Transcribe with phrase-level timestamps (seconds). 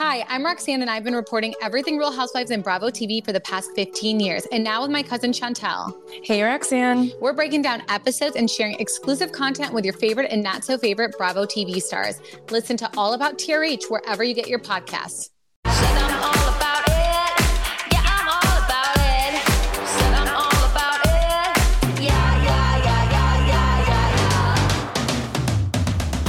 [0.00, 3.40] Hi, I'm Roxanne, and I've been reporting everything Real Housewives and Bravo TV for the
[3.40, 5.92] past 15 years, and now with my cousin Chantel.
[6.24, 7.12] Hey, Roxanne.
[7.20, 11.14] We're breaking down episodes and sharing exclusive content with your favorite and not so favorite
[11.18, 12.18] Bravo TV stars.
[12.50, 15.28] Listen to All About TRH wherever you get your podcasts.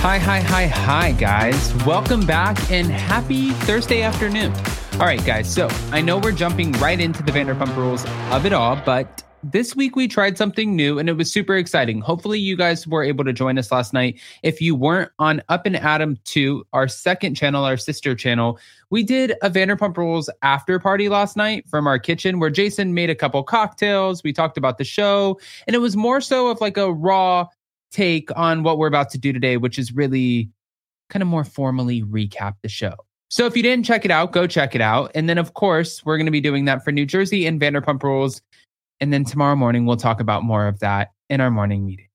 [0.01, 1.75] Hi, hi, hi, hi, guys.
[1.85, 4.51] Welcome back and happy Thursday afternoon.
[4.93, 5.53] All right, guys.
[5.53, 9.75] So I know we're jumping right into the Vanderpump rules of it all, but this
[9.75, 12.01] week we tried something new and it was super exciting.
[12.01, 14.19] Hopefully, you guys were able to join us last night.
[14.41, 18.57] If you weren't on Up and Adam 2, our second channel, our sister channel,
[18.89, 23.11] we did a Vanderpump Rules after party last night from our kitchen where Jason made
[23.11, 24.23] a couple cocktails.
[24.23, 27.45] We talked about the show, and it was more so of like a raw
[27.91, 30.49] take on what we're about to do today, which is really
[31.09, 32.95] kind of more formally recap the show.
[33.29, 35.11] So if you didn't check it out, go check it out.
[35.15, 38.03] And then, of course, we're going to be doing that for New Jersey and Vanderpump
[38.03, 38.41] Rules.
[38.99, 42.07] And then tomorrow morning, we'll talk about more of that in our morning meeting.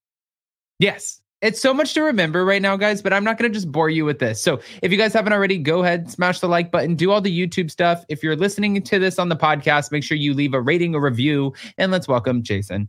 [0.78, 3.72] Yes, it's so much to remember right now, guys, but I'm not going to just
[3.72, 4.42] bore you with this.
[4.42, 7.46] So if you guys haven't already, go ahead, smash the like button, do all the
[7.46, 8.04] YouTube stuff.
[8.08, 11.00] If you're listening to this on the podcast, make sure you leave a rating, a
[11.00, 12.88] review, and let's welcome Jason.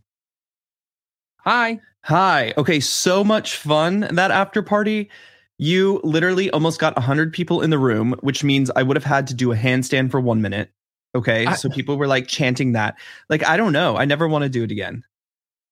[1.47, 1.79] Hi.
[2.01, 2.53] Hi.
[2.57, 5.09] Okay, so much fun that after party.
[5.57, 9.27] You literally almost got 100 people in the room, which means I would have had
[9.27, 10.69] to do a handstand for one minute.
[11.15, 12.95] Okay, I- so people were like chanting that.
[13.29, 13.95] Like, I don't know.
[13.95, 15.03] I never want to do it again.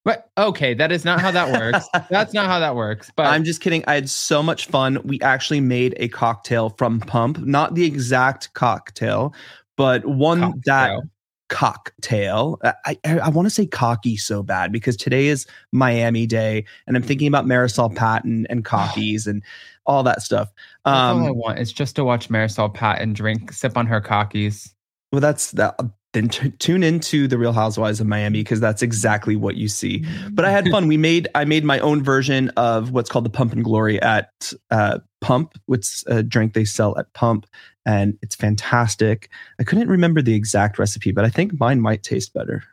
[0.06, 1.88] But okay, that is not how that works.
[2.10, 3.12] That's not how that works.
[3.16, 3.84] But I'm just kidding.
[3.86, 5.00] I had so much fun.
[5.04, 9.34] We actually made a cocktail from Pump, not the exact cocktail,
[9.76, 11.02] but one that
[11.50, 12.58] Cocktail.
[12.58, 12.60] cocktail.
[12.86, 16.96] I I, I want to say cocky so bad because today is Miami Day, and
[16.96, 17.08] I'm mm.
[17.08, 17.96] thinking about Marysol mm.
[17.96, 19.44] Patton and cockies and
[19.86, 20.52] all that stuff.
[20.86, 24.02] that's all I Um, want is just to watch Marysol Patton drink, sip on her
[24.02, 24.74] cockies.
[25.12, 25.76] well, that's that.
[25.80, 28.44] Uh, then t- tune into the Real Housewives of Miami mm.
[28.44, 30.06] because that's exactly what you see.
[30.32, 30.88] But I had fun.
[30.88, 34.54] We made I made my own version of what's called the Pump and Glory at
[34.72, 37.46] uh, Pump, which is a drink they sell at Pump,
[37.86, 39.30] and it's fantastic.
[39.60, 42.64] I couldn't remember the exact recipe, but I think mine might taste better.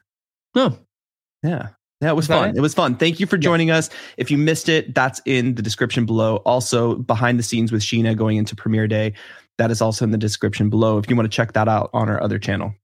[0.54, 0.78] Oh,
[1.42, 1.68] Yeah.
[2.00, 2.50] Yeah, it was fun.
[2.50, 2.56] it?
[2.56, 2.60] It?
[2.60, 2.96] was fun.
[2.96, 3.88] Thank you for joining us.
[4.16, 6.38] If you missed it, that's in the description below.
[6.38, 9.12] Also, behind the scenes with Sheena going into premiere day,
[9.58, 12.08] that is also in the description below if you want to check that out on
[12.08, 12.74] our other channel.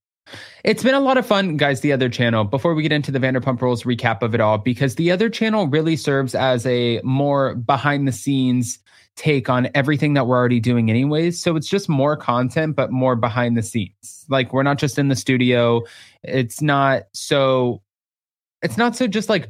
[0.62, 3.18] It's been a lot of fun, guys, the other channel, before we get into the
[3.18, 7.56] Vanderpump Rules recap of it all, because the other channel really serves as a more
[7.56, 8.78] behind the scenes
[9.18, 11.42] take on everything that we're already doing, anyways.
[11.42, 14.24] So it's just more content, but more behind the scenes.
[14.28, 15.82] Like we're not just in the studio.
[16.22, 17.82] It's not so,
[18.62, 19.48] it's not so just like,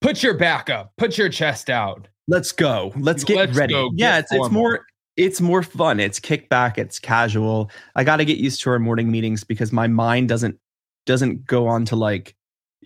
[0.00, 2.08] put your back up, put your chest out.
[2.26, 2.92] Let's go.
[2.98, 3.72] Let's get Let's ready.
[3.72, 3.90] go.
[3.94, 4.86] yeah, Get it's it's more
[5.16, 5.98] it's more fun.
[5.98, 7.70] It's kickback, it's casual.
[7.96, 10.58] I got to get used to our morning meetings because my mind doesn't
[11.06, 12.34] doesn't go on to like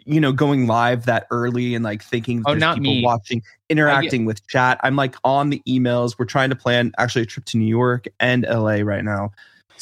[0.04, 3.04] you know going live that early and like thinking Oh, not people me.
[3.04, 7.26] watching interacting with chat i'm like on the emails we're trying to plan actually a
[7.26, 9.30] trip to new york and la right now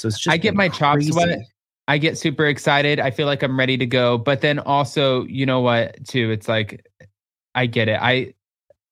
[0.00, 1.40] so it's just I get my chops wet.
[1.88, 3.00] I get super excited.
[3.00, 4.16] I feel like I'm ready to go.
[4.16, 6.30] But then also, you know what, too?
[6.30, 6.86] It's like
[7.54, 7.98] I get it.
[8.00, 8.32] I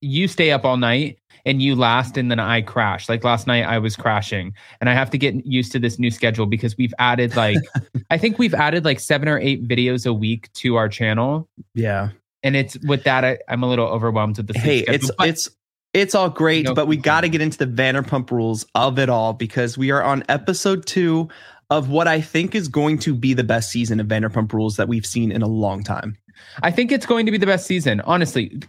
[0.01, 3.09] you stay up all night and you last and then I crash.
[3.09, 6.11] Like last night I was crashing and I have to get used to this new
[6.11, 7.57] schedule because we've added like
[8.11, 12.11] I think we've added like 7 or 8 videos a week to our channel yeah
[12.43, 14.95] and it's with that I, I'm a little overwhelmed with the hey schedule.
[14.95, 15.51] it's But it's
[15.95, 19.09] it's all great No but we got to get into the vanderpump rules of it
[19.09, 21.29] all because we are on episode two
[21.71, 24.89] of what i think is going to be the best season of vanderpump rules that
[24.89, 26.17] we've seen in a long time
[26.63, 28.01] I think it's going to be the best season.
[28.03, 28.61] Honestly,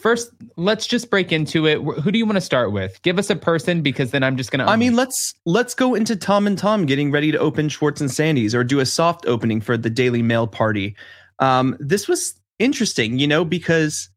[0.00, 1.76] first let's just break into it.
[1.78, 3.00] Who do you want to start with?
[3.02, 5.94] Give us a person because then I'm just going to i mean let's let's go
[5.94, 9.26] into tom and tom getting ready to open schwartz and sandy's or do a soft
[9.26, 10.96] opening for the daily mail party
[11.38, 14.10] um this was interesting you know because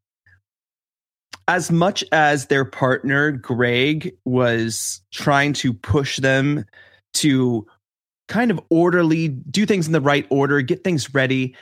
[1.48, 6.64] as much as their partner Greg was trying to push them
[7.14, 7.66] to
[8.28, 11.54] kind of orderly do things in the right order, get things ready.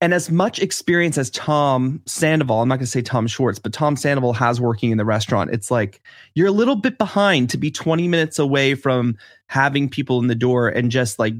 [0.00, 3.72] And as much experience as Tom Sandoval, I'm not going to say Tom Schwartz, but
[3.72, 6.02] Tom Sandoval has working in the restaurant, it's like
[6.34, 9.16] you're a little bit behind to be 20 minutes away from
[9.46, 11.32] having people in the door and just like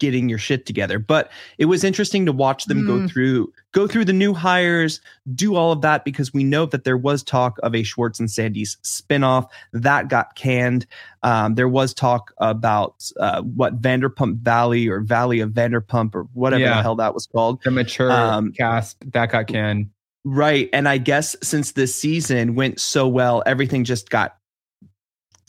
[0.00, 0.98] getting your shit together.
[0.98, 3.08] But it was interesting to watch them go Mm.
[3.10, 5.00] through go through the new hires,
[5.32, 8.28] do all of that because we know that there was talk of a Schwartz and
[8.28, 10.86] Sandy's spinoff that got canned.
[11.22, 16.62] Um, there was talk about uh, what Vanderpump Valley or Valley of Vanderpump or whatever
[16.64, 16.76] Yeah.
[16.78, 17.62] the hell that was called.
[17.62, 19.90] the mature um, cast that got canned.
[20.24, 20.68] Right.
[20.72, 24.36] And I guess since this season went so well, everything just got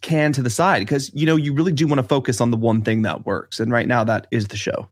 [0.02, 2.58] can to the side because you know you really do want to focus on the
[2.58, 4.88] one thing that works and right now that is the show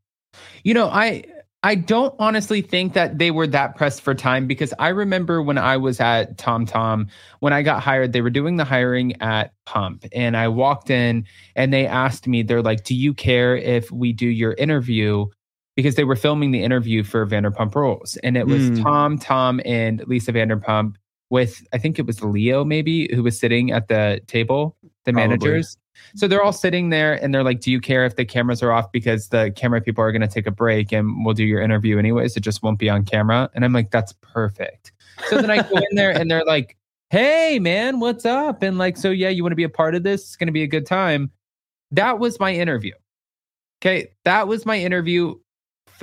[0.64, 1.24] you know i
[1.64, 5.58] i don't honestly think that they were that pressed for time because i remember when
[5.58, 7.08] i was at tom tom
[7.40, 11.26] when i got hired they were doing the hiring at pump and i walked in
[11.56, 15.26] and they asked me they're like do you care if we do your interview
[15.76, 18.84] because they were filming the interview for vanderpump rules and it was mm.
[18.84, 20.96] tom tom and lisa vanderpump
[21.30, 24.76] with I think it was Leo maybe who was sitting at the table,
[25.10, 25.38] the Probably.
[25.38, 25.78] managers.
[26.16, 28.72] So they're all sitting there and they're like, "Do you care if the cameras are
[28.72, 31.62] off because the camera people are going to take a break and we'll do your
[31.62, 32.38] interview anyways?
[32.38, 34.92] It just won't be on camera." And I'm like, "That's perfect."
[35.28, 36.78] So then I go in there and they're like,
[37.10, 40.04] "Hey man, what's up?" And like, "So yeah, you want to be a part of
[40.04, 40.22] this?
[40.22, 41.32] It's going to be a good time."
[41.92, 42.94] That was my interview.
[43.82, 45.36] Okay, that was my interview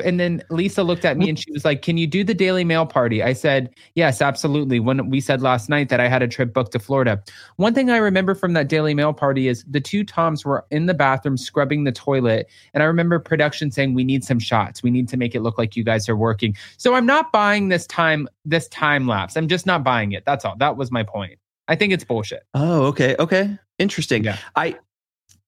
[0.05, 2.65] and then Lisa looked at me and she was like, "Can you do the Daily
[2.65, 6.29] Mail party?" I said, "Yes, absolutely." When we said last night that I had a
[6.29, 7.23] trip booked to Florida,
[7.57, 10.87] one thing I remember from that Daily Mail party is the two Toms were in
[10.87, 14.83] the bathroom scrubbing the toilet, and I remember production saying, "We need some shots.
[14.83, 17.69] We need to make it look like you guys are working." So I'm not buying
[17.69, 19.37] this time this time lapse.
[19.37, 20.25] I'm just not buying it.
[20.25, 20.57] That's all.
[20.59, 21.39] That was my point.
[21.69, 22.45] I think it's bullshit.
[22.55, 24.25] Oh, okay, okay, interesting.
[24.25, 24.39] Yeah.
[24.55, 24.77] I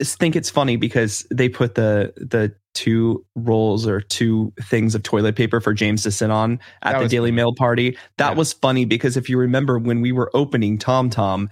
[0.02, 5.34] think it's funny because they put the the two rolls or two things of toilet
[5.34, 7.36] paper for James to sit on at that the Daily funny.
[7.36, 7.98] Mail party.
[8.18, 8.36] That yeah.
[8.36, 11.48] was funny because if you remember when we were opening Tom Tom,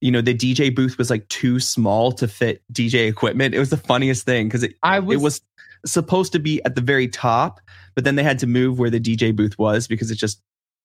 [0.00, 3.54] you know, the DJ booth was like too small to fit DJ equipment.
[3.54, 5.40] It was the funniest thing because it, was, it was
[5.86, 7.60] supposed to be at the very top,
[7.94, 10.42] but then they had to move where the DJ booth was because it just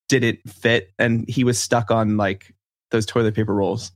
[0.08, 0.94] didn't fit.
[0.98, 2.54] And he was stuck on like
[2.92, 3.92] those toilet paper rolls.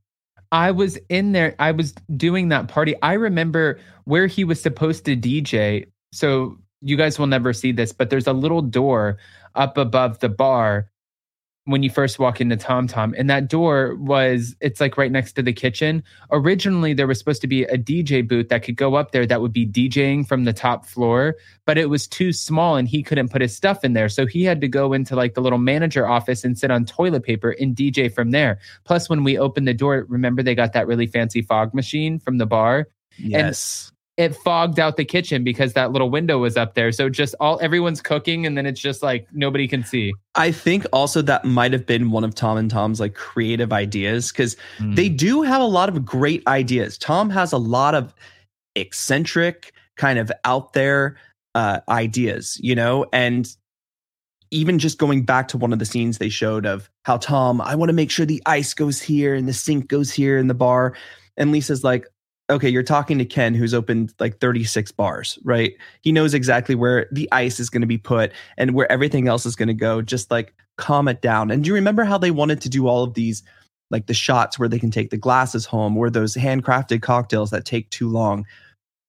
[0.56, 1.54] I was in there.
[1.60, 2.96] I was doing that party.
[3.02, 5.88] I remember where he was supposed to DJ.
[6.14, 9.18] So you guys will never see this, but there's a little door
[9.56, 10.90] up above the bar
[11.66, 13.16] when you first walk into Tom Tom.
[13.18, 16.04] And that door was, it's like right next to the kitchen.
[16.32, 19.42] Originally, there was supposed to be a DJ booth that could go up there that
[19.42, 21.36] would be DJing from the top floor,
[21.66, 24.10] but it was too small and he couldn't put his stuff in there.
[24.10, 27.24] So he had to go into like the little manager office and sit on toilet
[27.24, 28.60] paper and DJ from there.
[28.84, 32.38] Plus, when we opened the door, remember they got that really fancy fog machine from
[32.38, 32.88] the bar?
[33.18, 33.88] Yes.
[33.88, 36.92] And it fogged out the kitchen because that little window was up there.
[36.92, 40.14] So just all everyone's cooking and then it's just like nobody can see.
[40.36, 44.32] I think also that might have been one of Tom and Tom's like creative ideas
[44.32, 44.96] because mm.
[44.96, 46.98] they do have a lot of great ideas.
[46.98, 48.14] Tom has a lot of
[48.76, 51.18] eccentric, kind of out there
[51.54, 53.56] uh, ideas, you know, and
[54.52, 57.76] even just going back to one of the scenes they showed of how Tom, I
[57.76, 60.54] want to make sure the ice goes here and the sink goes here in the
[60.54, 60.96] bar.
[61.36, 62.08] And Lisa's like,
[62.50, 65.74] okay, you're talking to Ken, who's opened like 36 bars, right?
[66.02, 69.46] He knows exactly where the ice is going to be put and where everything else
[69.46, 70.02] is going to go.
[70.02, 71.52] Just like calm it down.
[71.52, 73.44] And do you remember how they wanted to do all of these,
[73.90, 77.66] like the shots where they can take the glasses home or those handcrafted cocktails that
[77.66, 78.46] take too long?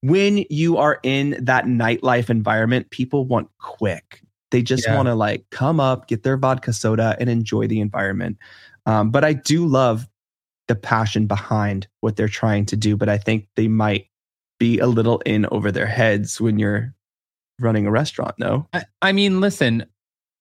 [0.01, 4.23] When you are in that nightlife environment, people want quick.
[4.51, 4.95] They just yeah.
[4.95, 8.39] want to like come up, get their vodka soda, and enjoy the environment.
[8.87, 10.07] Um, but I do love
[10.69, 12.97] the passion behind what they're trying to do.
[12.97, 14.07] But I think they might
[14.59, 16.95] be a little in over their heads when you're
[17.61, 18.35] running a restaurant.
[18.39, 19.87] No, I, I mean, listen,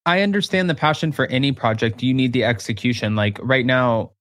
[0.05, 2.03] I understand the passion for any project.
[2.03, 3.15] You need the execution.
[3.15, 4.11] Like right now,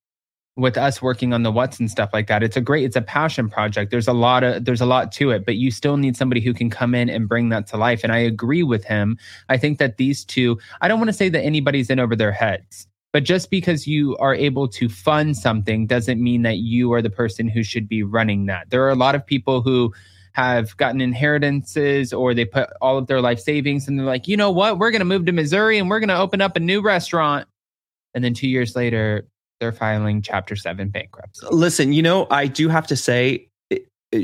[0.56, 3.02] with us working on the what's and stuff like that it's a great it's a
[3.02, 6.16] passion project there's a lot of there's a lot to it but you still need
[6.16, 9.18] somebody who can come in and bring that to life and i agree with him
[9.48, 12.32] i think that these two i don't want to say that anybody's in over their
[12.32, 17.00] heads but just because you are able to fund something doesn't mean that you are
[17.00, 18.70] the person who should be running that.
[18.70, 19.94] There are a lot of people who
[20.32, 24.36] have gotten inheritances or they put all of their life savings and they're like, you
[24.36, 24.80] know what?
[24.80, 27.46] We're going to move to Missouri and we're going to open up a new restaurant.
[28.14, 29.28] And then two years later,
[29.60, 31.46] they're filing Chapter 7 bankruptcy.
[31.52, 33.48] Listen, you know, I do have to say,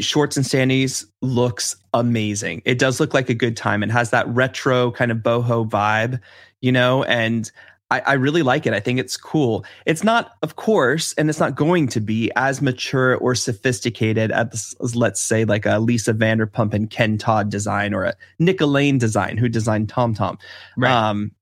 [0.00, 2.62] Schwartz and Sandy's looks amazing.
[2.64, 3.84] It does look like a good time.
[3.84, 6.20] It has that retro kind of boho vibe,
[6.60, 7.50] you know, and
[7.90, 8.72] I, I, really like it.
[8.72, 9.64] I think it's cool.
[9.84, 14.74] It's not, of course, and it's not going to be as mature or sophisticated as,
[14.82, 18.98] as let's say, like a Lisa Vanderpump and Ken Todd design or a Nick Alain
[18.98, 20.38] design who designed Tom Tom.
[20.76, 20.92] Right.
[20.92, 21.32] Um,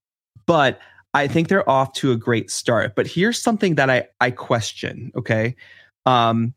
[0.46, 0.80] but
[1.14, 2.94] I think they're off to a great start.
[2.94, 5.56] But here's something that I, I question, okay?
[6.06, 6.54] Um,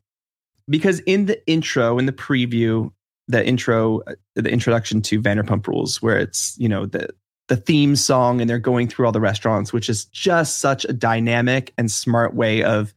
[0.69, 2.91] because in the intro, in the preview,
[3.27, 7.09] the intro, uh, the introduction to Vanderpump Rules, where it's, you know, the
[7.51, 10.93] the theme song and they're going through all the restaurants, which is just such a
[10.93, 12.93] dynamic and smart way of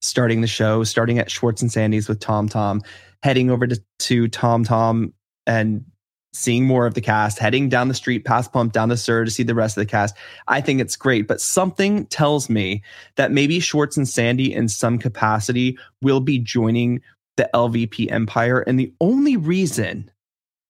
[0.00, 2.80] starting the show, starting at Schwartz and Sandy's with Tom Tom,
[3.22, 5.12] heading over to, to Tom Tom
[5.46, 5.84] and
[6.32, 9.30] seeing more of the cast, heading down the street past Pump down the SUR to
[9.30, 10.16] see the rest of the cast.
[10.48, 12.82] I think it's great, but something tells me
[13.16, 17.02] that maybe Schwartz and Sandy in some capacity will be joining
[17.36, 18.60] the LVP empire.
[18.60, 20.10] And the only reason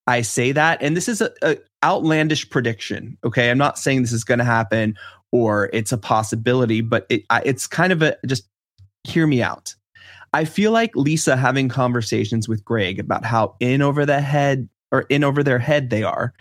[0.07, 3.17] I say that, and this is a, a outlandish prediction.
[3.25, 4.97] Okay, I'm not saying this is going to happen
[5.33, 8.49] or it's a possibility, but it, it's kind of a just
[9.05, 9.75] hear me out.
[10.33, 15.03] I feel like Lisa having conversations with Greg about how in over the head or
[15.03, 16.35] in over their head they are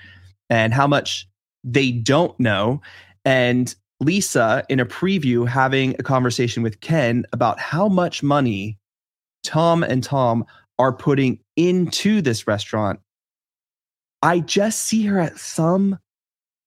[0.50, 1.28] and how much
[1.64, 2.82] they don't know.
[3.24, 8.78] And Lisa in a preview having a conversation with Ken about how much money
[9.44, 10.46] Tom and Tom
[10.80, 13.00] are putting into this restaurant
[14.24, 16.00] I just see her at some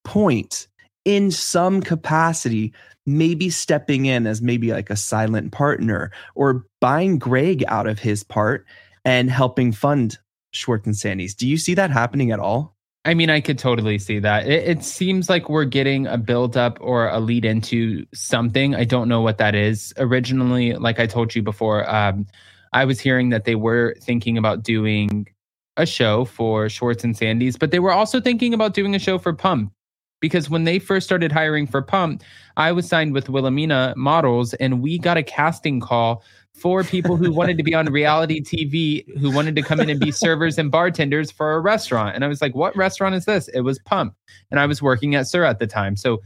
[0.05, 0.69] point
[1.07, 2.75] in some capacity,
[3.07, 8.23] maybe stepping in as maybe like a silent partner or buying Greg out of his
[8.23, 8.67] part
[9.07, 10.19] and helping fund
[10.51, 11.35] Schwartz and Sandy's.
[11.35, 12.77] Do you see that happening at all?
[13.07, 14.47] I mean, I could totally see that.
[14.47, 18.75] It, it seems like we're getting a build up or a lead into something.
[18.75, 19.95] I don't know what that is.
[19.97, 22.27] Originally, like I told you before, um,
[22.73, 25.29] I was hearing that they were thinking about doing
[25.77, 29.19] a show for Schwartz and Sandy's, but they were also thinking about doing a show
[29.19, 29.73] for Pump
[30.21, 32.23] because when they first started hiring for Pump,
[32.57, 36.23] I was signed with Wilhelmina Models and we got a casting call
[36.55, 40.01] for people who wanted to be on reality TV, who wanted to come in and
[40.01, 42.15] be servers and bartenders for a restaurant.
[42.15, 43.49] And I was like, what restaurant is this?
[43.49, 44.15] It was Pump.
[44.51, 45.97] And I was working at SUR at the time.
[45.97, 46.23] So,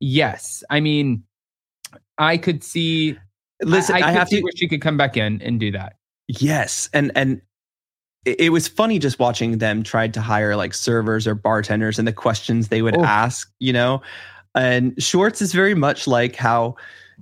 [0.00, 1.22] yes, I mean,
[2.18, 3.16] I could see.
[3.62, 4.40] Listen, I, I, I have to.
[4.42, 5.94] Where she could come back in and do that.
[6.26, 7.40] Yes, and and
[8.38, 12.12] it, was funny just watching them try to hire like servers or bartenders and the
[12.12, 13.04] questions they would oh.
[13.04, 14.02] ask, you know.
[14.54, 16.76] And Schwartz is very much like how,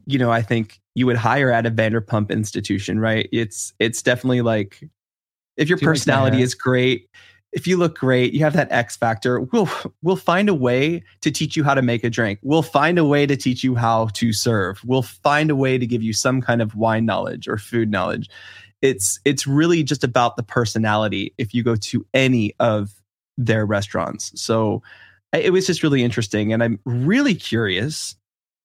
[0.07, 3.29] you know, I think you would hire at a Vanderpump institution, right?
[3.33, 4.89] It's it's definitely like
[5.57, 7.09] if your personality is great,
[7.53, 9.69] if you look great, you have that X factor, we'll
[10.03, 12.39] we'll find a way to teach you how to make a drink.
[12.43, 14.81] We'll find a way to teach you how to serve.
[14.85, 18.29] We'll find a way to give you some kind of wine knowledge or food knowledge
[18.83, 22.91] it's it's really just about the personality if you go to any of
[23.37, 24.33] their restaurants.
[24.41, 24.83] So
[25.33, 28.17] it was just really interesting, and I'm really curious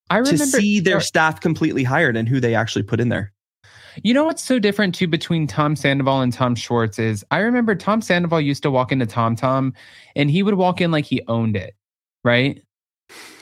[0.09, 3.31] I remember, to see their staff completely hired and who they actually put in there.
[4.03, 7.75] You know what's so different too between Tom Sandoval and Tom Schwartz is I remember
[7.75, 9.73] Tom Sandoval used to walk into Tom Tom
[10.15, 11.75] and he would walk in like he owned it,
[12.23, 12.61] right?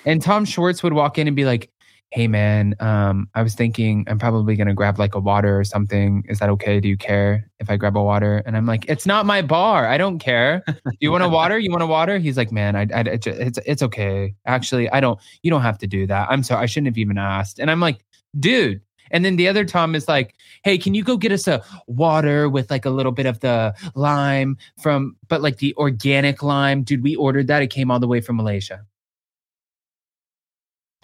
[0.06, 1.72] And Tom Schwartz would walk in and be like,
[2.12, 5.64] hey man um i was thinking i'm probably going to grab like a water or
[5.64, 6.24] something.
[6.28, 6.80] Is that okay?
[6.80, 8.42] Do you care if i grab a water?
[8.46, 9.88] And i'm like it's not my bar.
[9.88, 10.64] I don't care.
[10.68, 11.60] Do you want a water?
[11.60, 12.18] You want a water?
[12.18, 14.34] He's like man I, I it's it's okay.
[14.46, 16.28] Actually i don't you don't have to do that.
[16.30, 17.60] I'm sorry i shouldn't have even asked.
[17.60, 18.04] And i'm like
[18.40, 18.82] dude.
[19.12, 22.48] And then the other Tom is like, "Hey, can you go get us a water
[22.48, 27.02] with like a little bit of the lime from, but like the organic lime, dude?
[27.02, 28.86] We ordered that; it came all the way from Malaysia.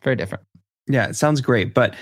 [0.03, 0.45] Very different.
[0.87, 1.95] Yeah, it sounds great, but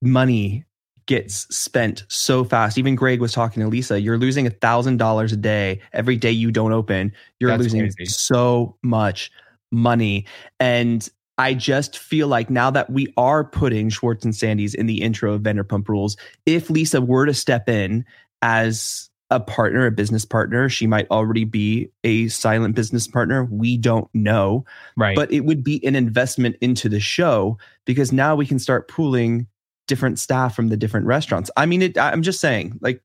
[0.00, 0.64] money
[1.06, 2.78] gets spent so fast.
[2.78, 4.00] Even Greg was talking to Lisa.
[4.00, 7.12] You're losing a thousand dollars a day every day you don't open.
[7.40, 8.06] You're That's losing crazy.
[8.06, 9.30] so much
[9.70, 10.26] money.
[10.60, 15.00] And I just feel like now that we are putting Schwartz and Sandy's in the
[15.02, 16.16] intro of Vanderpump Rules,
[16.46, 18.04] if Lisa were to step in
[18.42, 20.68] as a partner, a business partner.
[20.68, 23.44] She might already be a silent business partner.
[23.44, 24.64] We don't know.
[24.96, 25.16] Right.
[25.16, 29.46] But it would be an investment into the show because now we can start pooling
[29.88, 31.50] different staff from the different restaurants.
[31.56, 33.02] I mean, it, I'm just saying, like,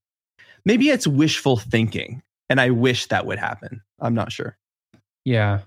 [0.65, 2.22] maybe it's wishful thinking.
[2.50, 3.81] And I wish that would happen.
[4.00, 4.57] I'm not sure.
[5.25, 5.62] Yeah.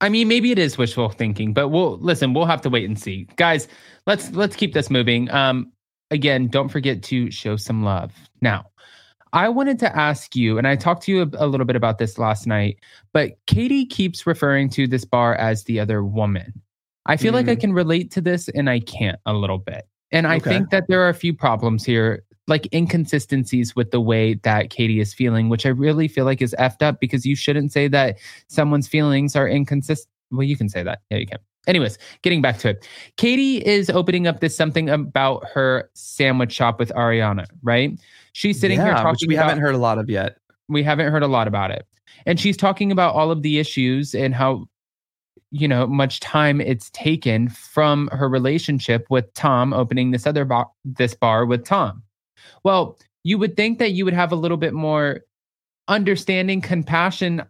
[0.00, 2.98] I mean, maybe it is wishful thinking, but we'll listen, we'll have to wait and
[2.98, 3.26] see.
[3.36, 3.68] Guys,
[4.06, 5.30] let's let's keep this moving.
[5.30, 5.72] Um
[6.10, 8.12] again, don't forget to show some love.
[8.42, 8.66] Now,
[9.32, 11.98] I wanted to ask you, and I talked to you a, a, little bit about
[11.98, 12.78] this last night,
[13.12, 16.62] but Katie keeps referring to this bar as the other woman.
[17.06, 17.36] I feel mm.
[17.36, 17.60] like I mm-hmm.
[17.60, 19.86] can relate to this and I can't a little bit.
[20.12, 20.50] And I okay.
[20.50, 25.00] think that there are a few problems here, like inconsistencies with the way that Katie
[25.00, 28.18] is feeling, which I really feel like is effed up because you shouldn't say that
[28.48, 30.08] someone's feelings are inconsistent.
[30.30, 31.00] Well, you can say that.
[31.10, 31.38] Yeah, you can.
[31.66, 32.88] Anyways, getting back to it.
[33.16, 37.98] Katie is opening up this something about her sandwich shop with Ariana, right?
[38.32, 39.10] She's sitting yeah, here talking.
[39.12, 40.36] Which we about, haven't heard a lot of yet.
[40.68, 41.86] We haven't heard a lot about it,
[42.24, 44.68] and she's talking about all of the issues and how
[45.50, 50.68] you know much time it's taken from her relationship with Tom opening this other bar,
[50.84, 52.02] this bar with Tom.
[52.62, 55.20] Well, you would think that you would have a little bit more
[55.88, 57.42] understanding, compassion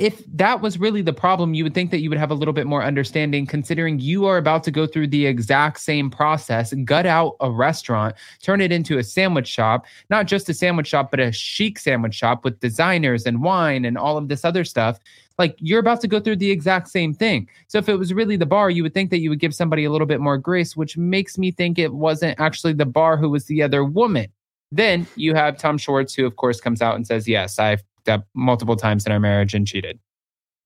[0.00, 2.54] if that was really the problem, you would think that you would have a little
[2.54, 7.04] bit more understanding considering you are about to go through the exact same process, gut
[7.04, 11.20] out a restaurant, turn it into a sandwich shop, not just a sandwich shop, but
[11.20, 14.98] a chic sandwich shop with designers and wine and all of this other stuff.
[15.38, 17.46] Like you're about to go through the exact same thing.
[17.68, 19.84] So if it was really the bar, you would think that you would give somebody
[19.84, 23.28] a little bit more grace, which makes me think it wasn't actually the bar who
[23.28, 24.28] was the other woman.
[24.72, 28.26] Then you have Tom Schwartz, who of course comes out and says, Yes, I've up
[28.34, 29.98] multiple times in our marriage and cheated.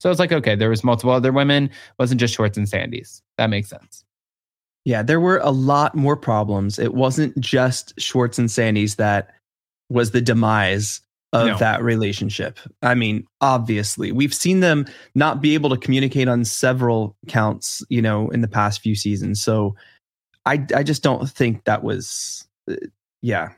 [0.00, 3.22] So it's like, okay, there was multiple other women, wasn't just Schwartz and Sandy's.
[3.38, 4.04] That makes sense.
[4.84, 6.78] Yeah, there were a lot more problems.
[6.78, 9.30] It wasn't just Schwartz and Sandy's that
[9.88, 11.00] was the demise
[11.32, 11.56] of no.
[11.58, 12.58] that relationship.
[12.82, 18.02] I mean, obviously, we've seen them not be able to communicate on several counts, you
[18.02, 19.40] know, in the past few seasons.
[19.40, 19.74] So
[20.46, 22.76] I I just don't think that was uh,
[23.22, 23.50] yeah,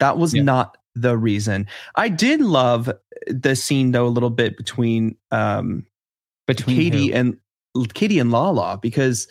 [0.00, 0.42] that was yeah.
[0.42, 1.66] not the reason.
[1.96, 2.90] I did love
[3.26, 5.86] the scene though a little bit between um
[6.46, 7.14] between Katie who?
[7.14, 7.38] and
[7.94, 9.28] Katie and Lala because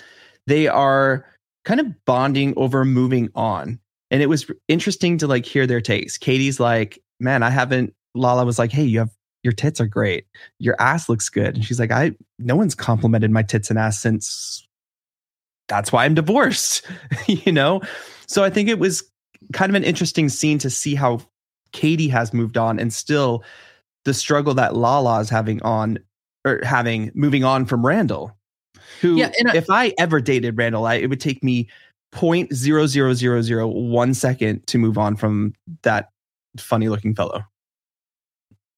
[0.48, 1.25] they are
[1.65, 3.80] kind of bonding over moving on.
[4.10, 6.18] And it was interesting to like hear their takes.
[6.18, 9.12] Katie's like, "Man, I haven't." Lala was like, "Hey, you have
[9.44, 10.25] your tits are great.
[10.60, 14.01] Your ass looks good." And she's like, "I no one's complimented my tits and ass
[14.01, 14.68] since
[15.68, 16.86] that's why I'm divorced."
[17.27, 17.82] you know?
[18.27, 19.03] So I think it was
[19.53, 21.22] kind of an interesting scene to see how
[21.72, 23.44] Katie has moved on and still
[24.06, 26.00] the struggle that Lala is having on
[26.46, 28.36] or having moving on from Randall.
[29.00, 31.70] Who, yeah, I, if I ever dated Randall, I, it would take me
[32.12, 36.10] point zero zero zero zero one second to move on from that
[36.58, 37.44] funny looking fellow.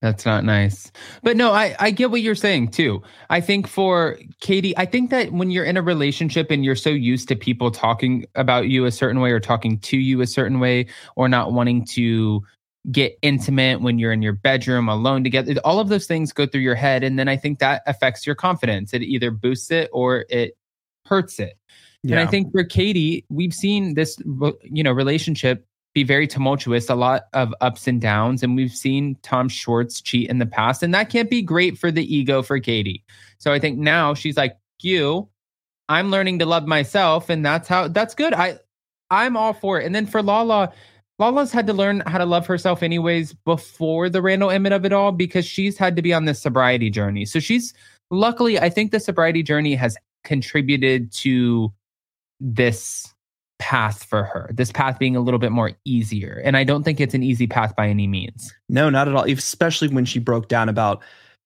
[0.02, 0.92] That's not nice.
[1.24, 3.02] But no, I, I get what you're saying too.
[3.30, 6.90] I think for Katie, I think that when you're in a relationship and you're so
[6.90, 10.60] used to people talking about you a certain way or talking to you a certain
[10.60, 12.44] way or not wanting to
[12.92, 15.56] get intimate when you're in your bedroom alone together.
[15.64, 17.04] All of those things go through your head.
[17.04, 18.94] And then I think that affects your confidence.
[18.94, 20.58] It either boosts it or it
[21.06, 21.58] hurts it.
[22.04, 22.18] Yeah.
[22.18, 24.18] And I think for Katie, we've seen this,
[24.64, 28.44] you know, relationship be very tumultuous, a lot of ups and downs.
[28.44, 30.84] And we've seen Tom Schwartz cheat in the past.
[30.84, 33.04] And that can't be great for the ego for Katie.
[33.38, 35.30] So I think now she's like, you,
[35.88, 37.30] I'm learning to love myself.
[37.30, 38.34] And that's how that's good.
[38.34, 38.58] I
[39.10, 39.86] I'm all for it.
[39.86, 40.74] And then for Lala,
[41.24, 44.92] Lala's had to learn how to love herself anyways before the Randall Emmett of it
[44.92, 47.24] all because she's had to be on this sobriety journey.
[47.24, 47.74] So she's
[48.12, 49.96] luckily, I think the sobriety journey has
[50.26, 51.72] contributed to
[52.42, 53.14] this
[53.58, 56.42] path for her, this path being a little bit more easier.
[56.44, 58.54] And I don't think it's an easy path by any means.
[58.68, 59.24] No, not at all.
[59.24, 61.02] Especially when she broke down about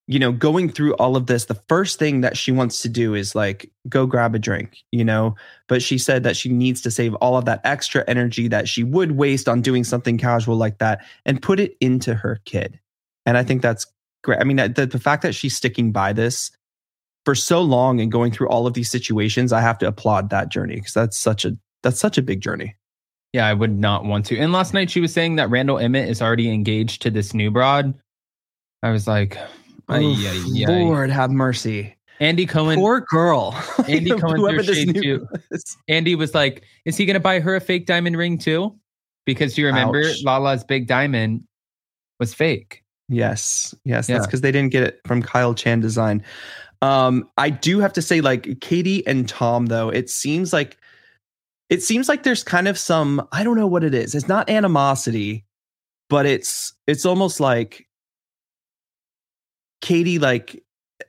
[0.08, 3.13] you know, going through all of this, the first thing that she wants to do
[3.13, 5.36] is like go grab a drink, you know.
[5.67, 8.84] But she said that she needs to save all of that extra energy that she
[8.84, 12.80] would waste on doing something casual like that and put it into her kid.
[13.26, 13.86] And I think that's
[14.24, 14.39] great.
[14.39, 16.52] I mean, the, the fact that she's sticking by this
[17.26, 20.48] for so long and going through all of these situations, I have to applaud that
[20.48, 22.78] journey because that's such a that's such a big journey.
[23.34, 24.39] Yeah, I would not want to.
[24.39, 27.52] And last night she was saying that Randall Emmett is already engaged to this new
[27.52, 27.93] broad.
[28.82, 29.38] I was like,
[29.91, 31.95] Oof, Lord have mercy.
[32.19, 33.56] Andy Cohen, poor girl.
[33.88, 35.28] Andy Cohen threw shade too.
[35.88, 38.76] Andy was like, "Is he going to buy her a fake diamond ring too?"
[39.26, 40.23] Because you remember Ouch.
[40.23, 41.43] Lala's big diamond
[42.19, 42.84] was fake.
[43.10, 44.15] Yes, yes, yeah.
[44.15, 46.23] that's because they didn't get it from Kyle Chan Design.
[46.82, 50.78] Um, I do have to say, like Katie and Tom, though, it seems like
[51.69, 54.15] it seems like there's kind of some I don't know what it is.
[54.15, 55.45] It's not animosity,
[56.10, 57.87] but it's it's almost like
[59.82, 60.63] Katie, like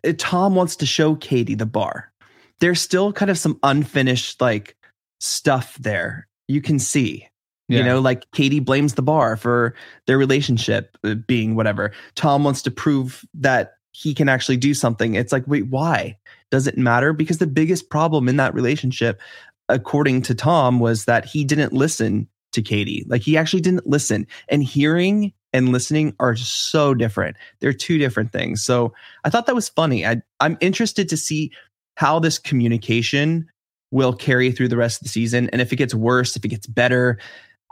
[0.05, 2.13] eh, Tom wants to show Katie the bar.
[2.61, 4.77] There's still kind of some unfinished like
[5.21, 6.27] stuff there.
[6.49, 7.29] You can see.
[7.69, 7.79] Yeah.
[7.79, 9.75] You know, like Katie blames the bar for
[10.07, 11.93] their relationship uh, being whatever.
[12.15, 15.15] Tom wants to prove that he can actually do something.
[15.15, 16.17] It's like, wait, why?
[16.51, 17.13] Does it matter?
[17.13, 19.21] Because the biggest problem in that relationship,
[19.69, 23.05] according to Tom, was that he didn't listen to Katie.
[23.07, 24.27] Like he actually didn't listen.
[24.49, 27.37] And hearing and listening are so different.
[27.61, 28.63] They're two different things.
[28.63, 28.93] So
[29.25, 30.07] I thought that was funny.
[30.07, 31.51] I, I'm interested to see
[31.97, 33.49] how this communication
[33.91, 36.49] will carry through the rest of the season, and if it gets worse, if it
[36.49, 37.19] gets better,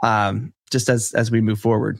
[0.03, 1.99] um, just as as we move forward.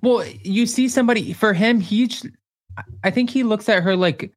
[0.00, 2.10] Well, you see somebody for him, he
[3.04, 4.32] I think he looks at her like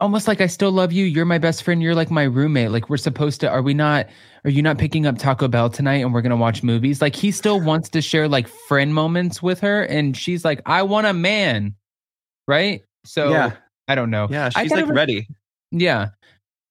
[0.00, 1.04] almost like I still love you.
[1.04, 1.82] You're my best friend.
[1.82, 2.70] You're like my roommate.
[2.70, 3.48] Like we're supposed to.
[3.50, 4.06] Are we not?
[4.44, 7.00] Are you not picking up Taco Bell tonight and we're gonna watch movies?
[7.00, 10.82] Like he still wants to share like friend moments with her, and she's like, I
[10.82, 11.74] want a man,
[12.46, 12.82] right?
[13.04, 13.52] So Yeah.
[13.88, 14.28] I don't know.
[14.30, 15.28] Yeah, she's like was- ready.
[15.70, 16.10] Yeah.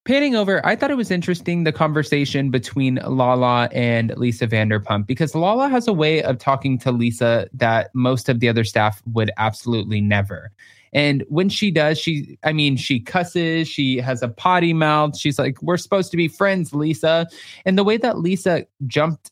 [0.06, 5.34] Panning over, I thought it was interesting the conversation between Lala and Lisa Vanderpump because
[5.34, 9.32] Lala has a way of talking to Lisa that most of the other staff would
[9.38, 10.52] absolutely never.
[10.92, 15.18] And when she does, she, I mean, she cusses, she has a potty mouth.
[15.18, 17.28] She's like, We're supposed to be friends, Lisa.
[17.66, 19.32] And the way that Lisa jumped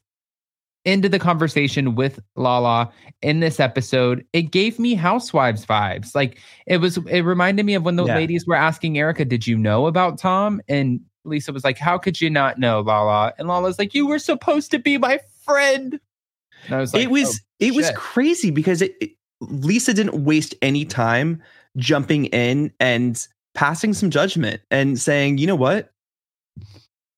[0.86, 2.91] into the conversation with Lala
[3.22, 6.15] in this episode, it gave me housewives vibes.
[6.15, 8.15] Like it was, it reminded me of when the Yeah.
[8.15, 10.62] ladies were asking Erika, Did you know about Tom?
[10.67, 13.34] And Lisa was like, How could you not know, Lala?
[13.38, 16.00] And Lala's like, You were supposed to be my friend.
[16.65, 20.24] And I was like, it was "Oh, it was crazy because it, it- Lisa didn't
[20.24, 21.41] waste any time
[21.78, 25.91] jumping in and passing some judgment and saying, you know what?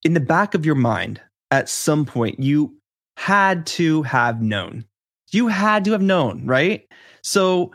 [0.04, 1.20] In the back of your mind,
[1.52, 2.74] at some point, you
[3.18, 4.86] had to have known.
[5.32, 6.88] You had to have known, right?
[7.22, 7.72] So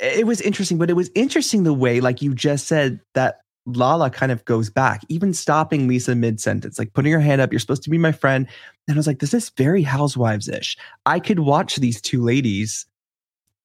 [0.00, 4.10] it was interesting, but it was interesting the way, like you just said, that Lala
[4.10, 7.60] kind of goes back, even stopping Lisa mid sentence, like putting her hand up, you're
[7.60, 8.46] supposed to be my friend.
[8.88, 10.76] And I was like, this is very housewives ish.
[11.06, 12.86] I could watch these two ladies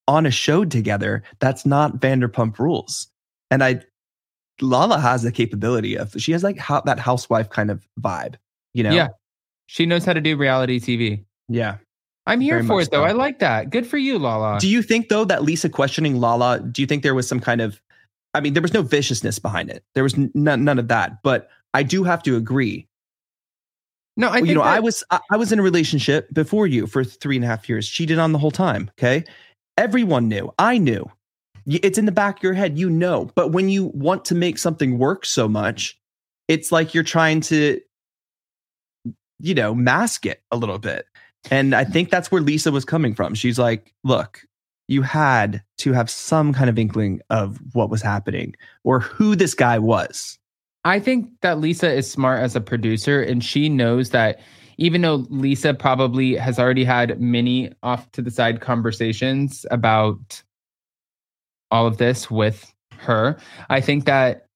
[0.08, 3.08] on a show together that's not Vanderpump rules.
[3.50, 3.82] And I,
[4.62, 8.36] Lala has the capability of, she has like how, that housewife kind of vibe,
[8.74, 8.94] you know?
[8.94, 9.10] Yeah.
[9.68, 11.24] She knows how to do reality TV.
[11.48, 11.78] Yeah.
[12.26, 13.04] I'm here for it though.
[13.04, 13.06] so.
[13.06, 13.70] I like that.
[13.70, 14.60] Good for you, Lala.
[14.60, 17.62] Do you think though that Lisa questioning Lala, do you think there was some kind
[17.62, 17.80] of,
[18.34, 19.84] I mean, there was no viciousness behind it.
[19.96, 21.24] There was n- none, of that.
[21.24, 22.88] But I do have to agree
[24.18, 27.04] no, I you know, I was I, I was in a relationship before you for
[27.04, 27.88] three and a half years.
[27.88, 28.90] Cheated on the whole time.
[28.98, 29.24] Okay,
[29.78, 30.52] everyone knew.
[30.58, 31.06] I knew.
[31.68, 32.80] It's in the back of your head.
[32.80, 33.30] You know.
[33.36, 36.00] But when you want to make something work so much,
[36.48, 37.80] it's like you're trying to,
[39.40, 41.06] you know, mask it a little bit.
[41.52, 43.36] And I think that's where Lisa was coming from.
[43.36, 44.42] She's like, look.
[44.90, 49.54] You had to have some kind of inkling of what was happening or who this
[49.54, 50.40] guy was.
[50.86, 54.40] I think that Lisa is smart as a producer and she knows that
[54.78, 60.42] even though Lisa probably has already had many off to the side conversations about
[61.70, 63.38] all of this with her,
[63.70, 64.47] I think that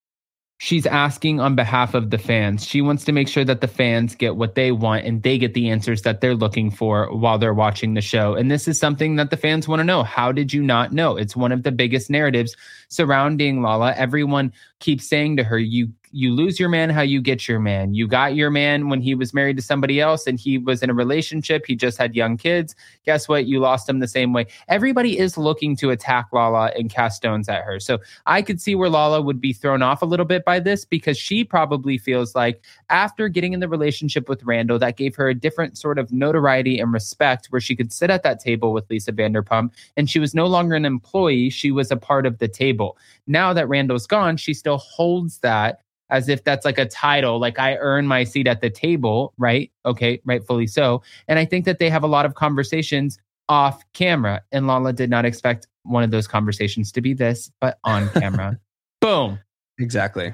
[0.63, 2.63] she's asking on behalf of the fans.
[2.63, 5.55] She wants to make sure that the fans get what they want and they get
[5.55, 8.35] the answers that they're looking for while they're watching the show.
[8.35, 10.03] And this is something that the fans want to know.
[10.03, 11.17] How did you not know?
[11.17, 12.55] It's one of the biggest narratives
[12.91, 13.93] surrounding Lala.
[13.95, 17.93] Everyone keeps saying to her, you you lose your man how you get your man.
[17.93, 20.89] You got your man when he was married to somebody else and he was in
[20.89, 22.75] a relationship, he just had young kids.
[23.05, 23.45] Guess what?
[23.45, 24.47] You lost him the same way.
[24.67, 27.79] Everybody is looking to attack Lala and cast stones at her.
[27.79, 30.83] So I could see where Lala would be thrown off a little bit by this
[30.83, 35.29] because she probably feels like after getting in the relationship with Randall, that gave her
[35.29, 38.89] a different sort of notoriety and respect where she could sit at that table with
[38.89, 42.47] Lisa Vanderpump and she was no longer an employee, she was a part of the
[42.47, 42.80] table.
[43.27, 47.57] Now that Randall's gone, she still holds that as if that's like a title, like
[47.57, 49.71] I earn my seat at the table, right?
[49.85, 51.01] Okay, rightfully so.
[51.27, 53.17] And I think that they have a lot of conversations
[53.49, 57.79] off camera, and Lala did not expect one of those conversations to be this, but
[57.83, 58.59] on camera.
[59.01, 59.39] Boom.
[59.79, 60.33] Exactly.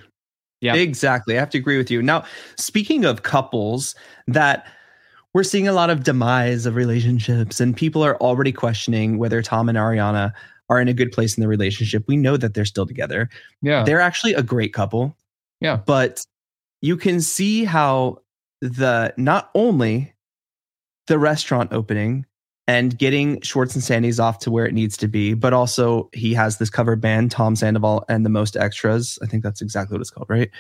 [0.61, 0.73] Yeah.
[0.73, 1.37] Exactly.
[1.37, 2.01] I have to agree with you.
[2.01, 2.25] Now,
[2.57, 3.95] speaking of couples
[4.27, 4.65] that
[5.33, 9.69] we're seeing a lot of demise of relationships and people are already questioning whether Tom
[9.69, 10.33] and Ariana
[10.69, 12.03] are in a good place in the relationship.
[12.07, 13.29] We know that they're still together.
[13.61, 13.83] Yeah.
[13.83, 15.15] They're actually a great couple.
[15.61, 15.77] Yeah.
[15.77, 16.25] But
[16.81, 18.21] you can see how
[18.61, 20.13] the not only
[21.07, 22.25] the restaurant opening
[22.67, 26.33] and getting Schwartz and Sandy's off to where it needs to be, but also he
[26.33, 29.17] has this cover band, Tom Sandoval and the Most Extras.
[29.23, 30.51] I think that's exactly what it's called, right?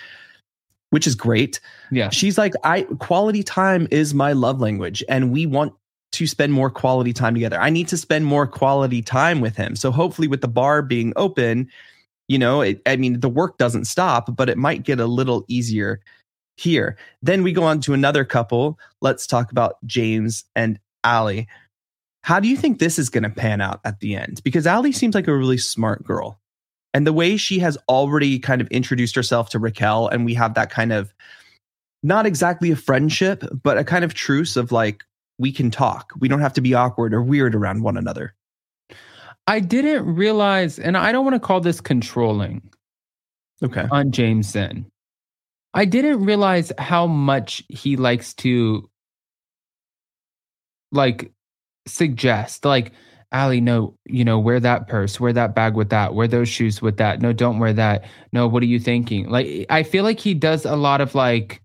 [0.91, 1.59] Which is great.
[1.91, 2.09] Yeah.
[2.09, 5.73] She's like, I quality time is my love language, and we want
[6.13, 7.59] to spend more quality time together.
[7.59, 9.75] I need to spend more quality time with him.
[9.75, 11.69] So hopefully, with the bar being open,
[12.27, 15.45] you know, it, I mean, the work doesn't stop, but it might get a little
[15.47, 16.01] easier
[16.55, 16.97] here.
[17.21, 18.79] Then we go on to another couple.
[19.01, 21.47] Let's talk about James and Allie.
[22.23, 24.41] How do you think this is going to pan out at the end?
[24.43, 26.39] Because Allie seems like a really smart girl.
[26.93, 30.55] And the way she has already kind of introduced herself to Raquel, and we have
[30.55, 31.13] that kind of
[32.03, 35.03] not exactly a friendship, but a kind of truce of like,
[35.37, 36.11] we can talk.
[36.19, 38.33] We don't have to be awkward or weird around one another.
[39.47, 42.61] I didn't realize, and I don't want to call this controlling
[43.63, 43.87] Okay.
[43.91, 44.91] on Jameson.
[45.73, 48.89] I didn't realize how much he likes to
[50.91, 51.31] like
[51.87, 52.65] suggest.
[52.65, 52.91] Like
[53.31, 56.81] Ali, no, you know, wear that purse, wear that bag with that, wear those shoes
[56.81, 57.21] with that.
[57.21, 58.05] No, don't wear that.
[58.31, 59.29] No, what are you thinking?
[59.29, 61.61] Like, I feel like he does a lot of like,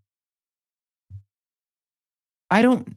[2.51, 2.97] I don't.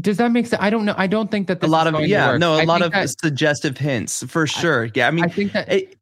[0.00, 0.62] Does that make sense?
[0.62, 0.94] I don't know.
[0.96, 3.78] I don't think that a lot of yeah, no, a I lot of that- suggestive
[3.78, 4.88] hints for sure.
[4.94, 5.96] yeah, I mean, I think that it,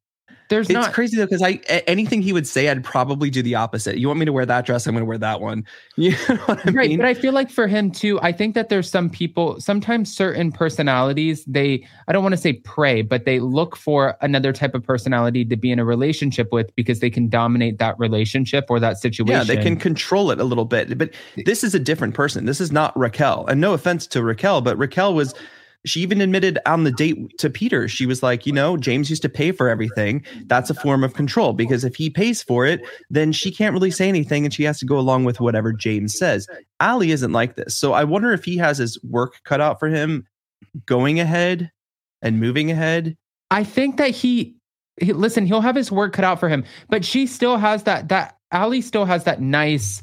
[0.52, 0.92] there's it's not.
[0.92, 1.52] crazy though because I
[1.86, 3.98] anything he would say, I'd probably do the opposite.
[3.98, 4.86] You want me to wear that dress?
[4.86, 5.64] I'm going to wear that one.
[5.96, 6.98] You know what I right mean?
[6.98, 10.50] but i feel like for him too i think that there's some people sometimes certain
[10.50, 14.82] personalities they i don't want to say prey but they look for another type of
[14.82, 18.98] personality to be in a relationship with because they can dominate that relationship or that
[18.98, 20.96] situation Yeah, they can control it a little bit.
[20.98, 21.10] But
[21.44, 22.46] this is a different person.
[22.46, 23.46] This is not Raquel.
[23.46, 25.34] And no offense to Raquel, but Raquel was
[25.84, 29.22] she even admitted on the date to Peter, she was like, you know, James used
[29.22, 30.24] to pay for everything.
[30.46, 33.90] That's a form of control because if he pays for it, then she can't really
[33.90, 36.46] say anything and she has to go along with whatever James says.
[36.80, 37.76] Ali isn't like this.
[37.76, 40.26] So I wonder if he has his work cut out for him
[40.86, 41.70] going ahead
[42.22, 43.16] and moving ahead.
[43.50, 44.56] I think that he,
[45.00, 48.08] he listen, he'll have his work cut out for him, but she still has that
[48.08, 50.02] that Ali still has that nice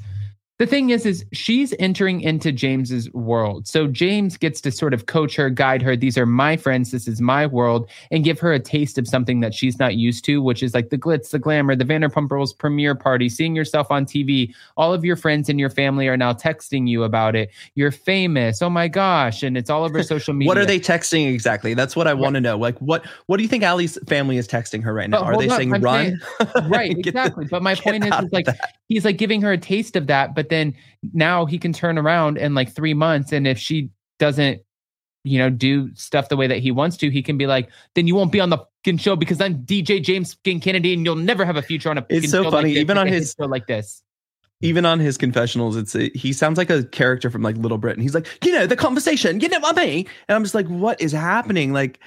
[0.60, 3.65] the thing is is she's entering into James's world.
[3.65, 5.95] So James gets to sort of coach her, guide her.
[5.95, 9.39] These are my friends, this is my world and give her a taste of something
[9.39, 12.52] that she's not used to, which is like the glitz, the glamour, the Vanderpump Rules
[12.52, 14.54] premiere party, seeing yourself on TV.
[14.76, 17.52] All of your friends and your family are now texting you about it.
[17.76, 18.62] You're famous.
[18.62, 20.50] Oh my gosh, and it's all over social media.
[20.50, 21.74] What are they texting exactly?
[21.74, 22.58] That's what I want to know.
[22.58, 25.22] Like what what do you think Ali's family is texting her right now?
[25.24, 26.22] But Are they up, saying I'm run?
[26.67, 28.79] right Get the- exactly but my point is, is like that.
[28.89, 30.73] He's like giving her a taste of that but then
[31.13, 34.62] now he can turn around in like three months and if she doesn't
[35.23, 38.08] you know do stuff the way that he wants to he can be like then
[38.08, 41.45] you won't be on the fucking show because i'm dj james kennedy and you'll never
[41.45, 43.67] have a future on a It's so show funny, like even on his- show like
[43.67, 44.04] this
[44.62, 48.02] even on his confessionals, it's a, he sounds like a character from like Little Britain.
[48.02, 50.08] He's like, you know, the conversation, you know what I mean?
[50.28, 51.71] And I'm just like, what is happening?
[51.71, 51.99] Like,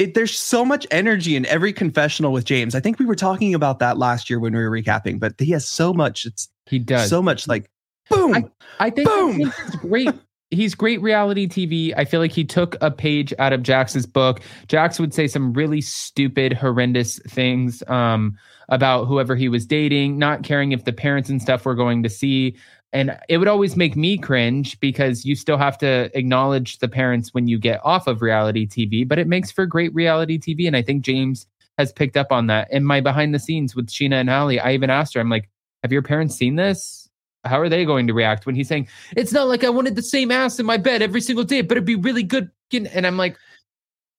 [0.00, 2.74] it, there's so much energy in every confessional with James.
[2.74, 5.50] I think we were talking about that last year when we were recapping, but he
[5.52, 6.24] has so much.
[6.24, 7.70] It's he does so much like,
[8.08, 8.34] boom.
[8.34, 8.44] I-
[8.78, 9.52] I think, Boom!
[9.80, 10.08] great.
[10.50, 11.92] He's great reality TV.
[11.96, 14.40] I feel like he took a page out of Jax's book.
[14.68, 18.36] Jax would say some really stupid, horrendous things um,
[18.70, 22.08] about whoever he was dating, not caring if the parents and stuff were going to
[22.08, 22.56] see.
[22.92, 27.32] And it would always make me cringe because you still have to acknowledge the parents
[27.32, 30.66] when you get off of reality TV, but it makes for great reality TV.
[30.66, 31.46] And I think James
[31.78, 32.70] has picked up on that.
[32.72, 35.48] In my behind the scenes with Sheena and Ali, I even asked her, I'm like,
[35.82, 37.08] have your parents seen this?
[37.44, 40.02] How are they going to react when he's saying, It's not like I wanted the
[40.02, 42.50] same ass in my bed every single day, but it'd be really good.
[42.72, 43.36] And I'm like,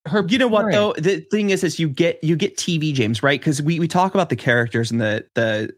[0.07, 0.93] her You know what though?
[0.97, 4.15] The thing is, is you get you get TV James right because we we talk
[4.15, 5.71] about the characters and the the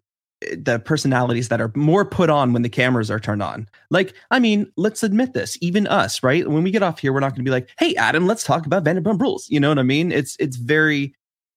[0.57, 3.67] the personalities that are more put on when the cameras are turned on.
[3.89, 5.57] Like, I mean, let's admit this.
[5.61, 6.47] Even us, right?
[6.47, 8.65] When we get off here, we're not going to be like, "Hey, Adam, let's talk
[8.65, 10.11] about Vanderpump Rules." You know what I mean?
[10.11, 11.13] It's it's very.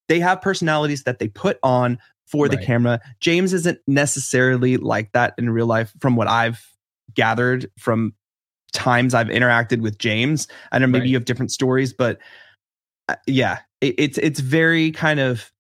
[0.09, 2.67] They have personalities that they put on for the Right.
[2.67, 3.01] camera.
[3.21, 6.65] James isn't necessarily like that in real life, from what I've
[7.15, 8.15] gathered from
[8.73, 10.49] times I've interacted with James.
[10.71, 11.09] I know maybe Right.
[11.11, 12.19] you have different stories, but
[13.09, 15.51] uh, yeah, it, it's it's very kind of.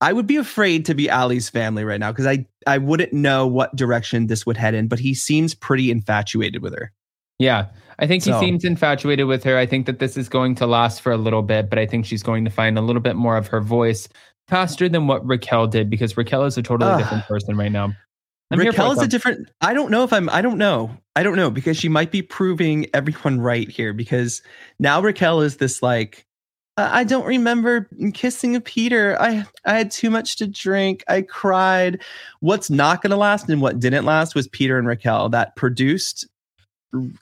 [0.00, 3.46] I would be afraid to be Ali's family right now because I I wouldn't know
[3.46, 4.88] what direction this would head in.
[4.88, 6.92] But he seems pretty infatuated with her.
[7.38, 7.66] Yeah.
[7.98, 9.56] I think So- he seems infatuated with her.
[9.56, 12.04] I think that this is going to last for a little bit, but I think
[12.04, 14.08] she's going to find a little bit more of her voice
[14.48, 16.98] faster than what Raquel did because Raquel is a totally Ugh.
[16.98, 17.94] different person right now.
[18.50, 19.48] I'm Raquel is a different.
[19.60, 20.28] I don't know if I'm.
[20.28, 20.96] I don't know.
[21.16, 24.40] I don't know because she might be proving everyone right here because
[24.78, 26.25] now Raquel is this like.
[26.76, 29.16] "I don't remember kissing Peter.
[29.20, 31.04] I I had too much to drink.
[31.08, 32.02] I cried.
[32.40, 36.26] What's not going to last and what didn't last was Peter and Raquel that produced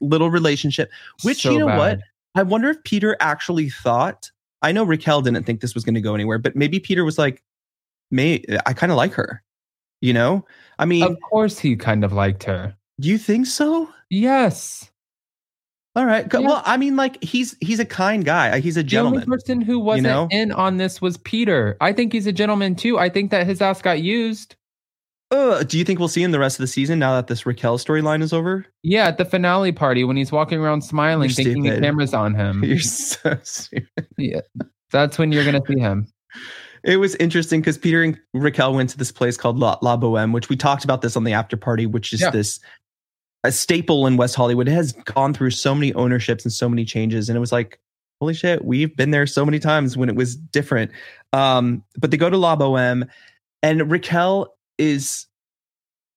[0.01, 0.90] little relationship.
[1.23, 2.01] Which So you know what?
[2.35, 4.31] I wonder if Peter actually thought.
[4.62, 7.19] I know Raquel didn't think this was going to go anywhere, but maybe Peter was
[7.19, 7.43] like,
[8.11, 9.43] "May I kind of like her."
[10.01, 10.45] You know,
[10.79, 12.75] I mean, Of course he kind of liked her.
[13.01, 13.88] Do you think so?
[14.11, 14.90] Yes.
[15.96, 16.26] All right.
[16.33, 16.40] Yeah.
[16.40, 18.59] Well, I mean, like he's he's a kind guy.
[18.61, 19.20] He's a gentleman.
[19.20, 20.28] The only person who wasn't know?
[20.30, 21.76] in on this was Peter.
[21.80, 22.98] I think he's a gentleman too.
[22.98, 24.57] I think that his ass got used.
[25.30, 27.46] Uh, do you think we'll see him the rest of the season now that this
[27.46, 28.66] Raquel storyline is over?
[28.83, 32.35] Yeah, at the finale party when he's walking around smiling, You're thinking the camera's on
[32.35, 32.62] him.
[32.64, 34.07] You're so stupid.
[34.18, 34.40] yeah,
[34.90, 36.07] that's when you're gonna see him.
[36.85, 40.33] It was interesting because Peter and Raquel went to this place called La, La Boheme,
[40.33, 42.30] which we talked about this on the after party, which is Yeah.
[42.30, 42.61] this
[43.44, 44.68] a staple in West Hollywood.
[44.68, 47.78] It has gone through so many ownerships and so many changes, and it was like,
[48.20, 50.90] holy shit, we've been there so many times when it was different.
[51.33, 53.09] Um, but they go to La Boheme,
[53.62, 55.26] and Raquel is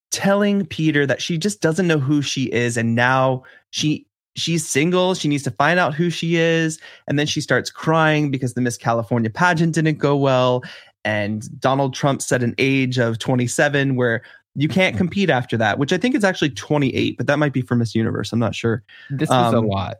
[0.09, 5.15] telling Peter that she just doesn't know who she is, and now she she's single.
[5.15, 6.79] She needs to find out who she is.
[7.07, 10.63] And then she starts crying because the Miss California pageant didn't go well.
[11.03, 14.21] And Donald Trump set an age of 27 where
[14.59, 17.61] you can't compete after that, which I think is actually 28, but that might be
[17.61, 18.33] for Miss Universe.
[18.33, 18.83] I'm not sure.
[19.11, 19.97] This was a Um, lot.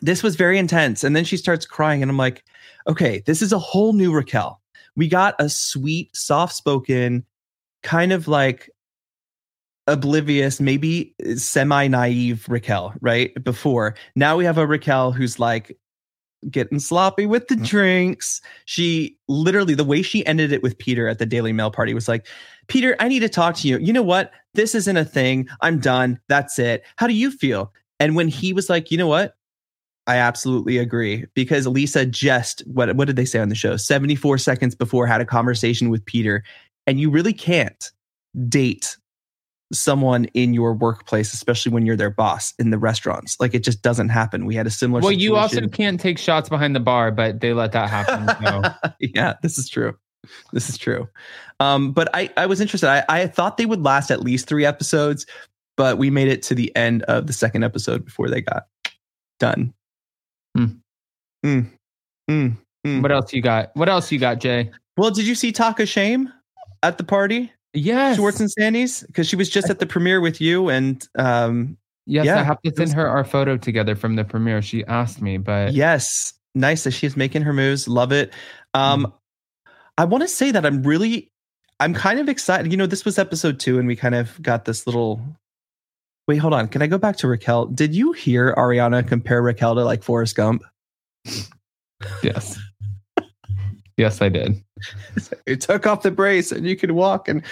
[0.00, 1.04] This was very intense.
[1.04, 2.44] And then she starts crying, and I'm like,
[2.88, 4.60] okay, this is a whole new Raquel.
[4.96, 7.24] We got a sweet, soft spoken,
[7.82, 8.70] kind of like
[9.86, 13.32] oblivious, maybe semi naive Raquel, right?
[13.44, 13.94] Before.
[14.16, 15.76] Now we have a Raquel who's like
[16.50, 17.64] getting sloppy with the mm-hmm.
[17.64, 18.40] drinks.
[18.64, 22.08] She literally, the way she ended it with Peter at the Daily Mail party was
[22.08, 22.26] like,
[22.68, 23.78] Peter, I need to talk to you.
[23.78, 24.32] You know what?
[24.54, 25.48] This isn't a thing.
[25.60, 26.20] I'm done.
[26.28, 26.84] That's it.
[26.96, 27.72] How do you feel?
[28.00, 29.34] And when he was like, you know what?
[30.06, 33.76] I absolutely agree because Lisa just what what did they say on the show?
[33.76, 36.42] 74 seconds before had a conversation with Peter
[36.86, 37.90] and you really can't
[38.48, 38.96] date
[39.72, 43.36] someone in your workplace especially when you're their boss in the restaurants.
[43.38, 44.46] Like it just doesn't happen.
[44.46, 47.52] We had a similar Well, you also can't take shots behind the bar, but they
[47.52, 48.28] let that happen.
[48.44, 48.62] So.
[49.00, 49.96] yeah, this is true.
[50.52, 51.08] This is true.
[51.60, 52.88] Um, but I, I was interested.
[52.88, 55.26] I, I thought they would last at least three episodes,
[55.76, 58.64] but we made it to the end of the second episode before they got
[59.38, 59.72] done.
[60.56, 60.66] Hmm.
[61.44, 61.70] Mm.
[62.30, 62.56] Mm.
[62.86, 63.02] Mm.
[63.02, 63.70] what else you got?
[63.74, 64.70] What else you got, Jay?
[64.96, 66.32] Well, did you see Taka Shame
[66.82, 67.52] at the party?
[67.78, 68.16] Yes.
[68.16, 69.02] Schwartz and Sandy's?
[69.04, 71.76] Because she was just at the premiere with you and um
[72.10, 74.62] Yes, Yeah, I have to send her our photo together from the premiere.
[74.62, 77.86] She asked me, but Yes, nice that she's making her moves.
[77.86, 78.32] Love it.
[78.74, 79.12] Um,
[79.98, 81.30] I want to say that I'm really,
[81.80, 82.70] I'm kind of excited.
[82.70, 85.20] You know, this was episode two, and we kind of got this little.
[86.26, 86.68] Wait, hold on.
[86.68, 87.66] Can I go back to Raquel?
[87.66, 90.62] Did you hear Ariana compare Raquel to like Forrest Gump?
[92.22, 92.58] yes.
[93.98, 94.62] Yes, I did.
[95.46, 97.28] It took off the brace and you could walk.
[97.28, 97.42] And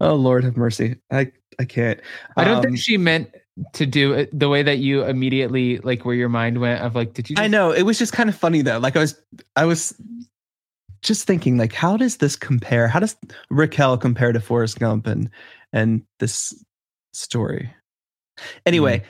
[0.00, 0.96] oh Lord, have mercy.
[1.10, 1.98] I I can't.
[2.36, 3.30] I don't Um, think she meant
[3.74, 7.14] to do it the way that you immediately like where your mind went of like,
[7.14, 7.36] did you?
[7.38, 8.78] I know it was just kind of funny though.
[8.78, 9.18] Like I was,
[9.56, 9.94] I was
[11.02, 12.88] just thinking, like, how does this compare?
[12.88, 13.16] How does
[13.50, 15.30] Raquel compare to Forrest Gump and
[15.72, 16.52] and this
[17.12, 17.72] story?
[18.66, 19.02] Anyway,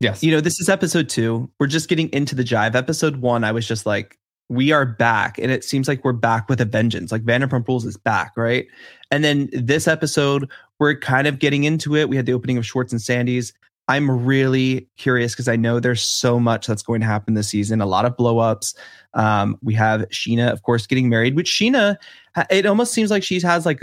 [0.00, 0.22] Yes.
[0.22, 1.50] you know, this is episode two.
[1.60, 2.74] We're just getting into the jive.
[2.74, 4.16] Episode one, I was just like,
[4.50, 7.12] we are back, and it seems like we're back with a vengeance.
[7.12, 8.66] Like Vanderpump Rules is back, right?
[9.12, 12.08] And then this episode, we're kind of getting into it.
[12.08, 13.52] We had the opening of Schwartz and Sandy's.
[13.86, 17.80] I'm really curious because I know there's so much that's going to happen this season.
[17.80, 18.74] A lot of blowups.
[19.14, 21.36] Um, we have Scheana, of course, getting married.
[21.36, 21.96] Which Scheana,
[22.50, 23.80] it almost seems like she has like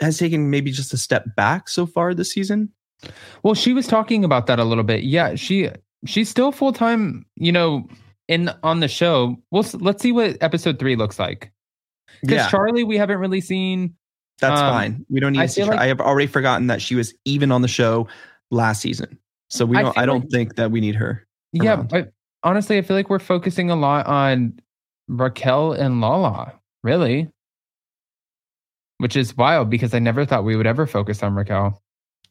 [0.00, 2.72] has taken maybe just a step back so far this season.
[3.42, 5.02] Well, she was talking about that a little bit.
[5.02, 5.70] Yeah, she
[6.06, 7.26] she's still full time.
[7.36, 7.88] You know,
[8.28, 9.36] in on the show.
[9.50, 11.52] We'll let's see what episode three looks like.
[12.22, 13.94] Because Yeah, Charli, we haven't really seen.
[14.40, 15.06] that's um, fine.
[15.08, 15.60] We don't need I to see.
[15.60, 15.72] feel her.
[15.72, 18.08] like- I have already forgotten that she was even on the show
[18.50, 19.18] last season.
[19.50, 19.92] So we don't.
[19.94, 21.26] feel I, don't like- think that we need her.
[21.52, 21.88] Yeah, around.
[21.88, 22.12] but
[22.42, 24.58] honestly, I feel like we're focusing a lot on
[25.08, 26.52] Raquel and Lala.
[26.82, 27.28] Really.
[28.98, 31.82] Which is wild because I never thought we would ever focus on Raquel.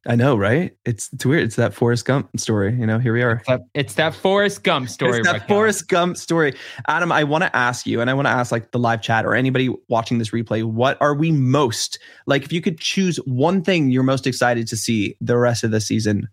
[0.07, 0.75] I know, right?
[0.85, 1.43] It's it's weird.
[1.43, 2.75] It's that Forrest Gump story.
[2.77, 3.37] You know, here we are.
[3.37, 5.19] It's that, it's that Forrest Gump story.
[5.19, 5.47] It's that.
[5.47, 6.55] Forrest Gump story.
[6.87, 9.25] Adam, I want to ask you, and I want to ask like the live chat
[9.25, 12.43] or anybody watching this replay, what are we most like?
[12.43, 15.81] If you could choose one thing you're most excited to see the rest of the
[15.81, 16.27] season,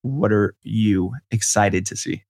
[0.00, 2.22] what are you excited to see?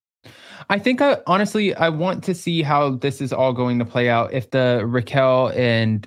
[0.71, 4.09] I think I honestly I want to see how this is all going to play
[4.09, 4.33] out.
[4.33, 6.07] If the Raquel and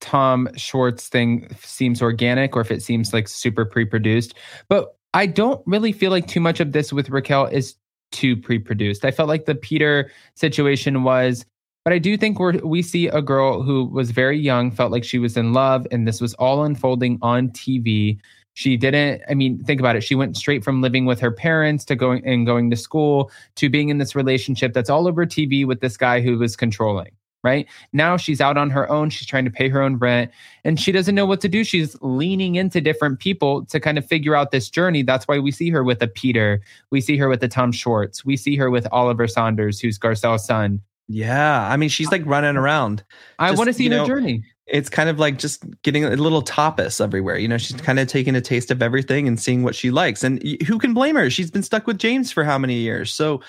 [0.00, 4.34] Tom Schwartz thing seems organic or if it seems like super pre-produced.
[4.68, 7.74] But I don't really feel like too much of this with Raquel is
[8.12, 9.04] too pre-produced.
[9.04, 11.44] I felt like the Peter situation was
[11.86, 15.04] but I do think we're, we see a girl who was very young, felt like
[15.04, 18.18] she was in love, and this was all unfolding on TV.
[18.54, 20.00] She didn't, I mean, think about it.
[20.00, 23.70] She went straight from living with her parents to going and going to school to
[23.70, 27.12] being in this relationship that's all over TV with this guy who was controlling,
[27.46, 27.66] right?
[27.92, 29.08] Now she's out on her own.
[29.10, 30.32] She's trying to pay her own rent
[30.64, 31.62] and she doesn't know what to do.
[31.62, 35.04] She's leaning into different people to kind of figure out this journey.
[35.04, 36.60] That's why we see her with a Peter.
[36.90, 38.24] We see her with the Tom Schwartz.
[38.24, 40.80] We see her with Oliver Saunders, who's Garcelle's son.
[41.08, 43.04] Yeah, I mean, she's like running around.
[43.38, 44.42] I want to see her know, journey.
[44.66, 47.38] It's kind of like just getting a little tapas everywhere.
[47.38, 50.24] You know, she's kind of taking a taste of everything and seeing what she likes.
[50.24, 51.30] And who can blame her?
[51.30, 53.14] She's been stuck with James for how many years?
[53.14, 53.40] So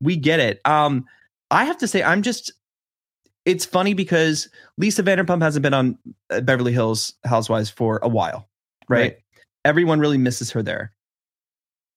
[0.00, 0.60] we get it.
[0.64, 1.04] Um,
[1.50, 2.52] I have to say, I'm just.
[3.50, 5.98] It's funny because Lisa Vanderpump hasn't been on
[6.30, 8.48] uh, Beverly Hills Housewives for a while,
[8.88, 9.00] right?
[9.00, 9.16] Right.
[9.64, 10.92] Everyone really misses her there.